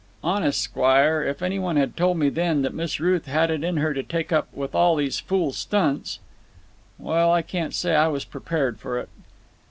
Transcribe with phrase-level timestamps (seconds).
[0.23, 3.77] "Honest, squire, if any one had told me then that Miss Ruth had it in
[3.77, 6.17] her to take up with all these fool stunts——"
[6.97, 9.09] "Well, I can't say I was prepared for it."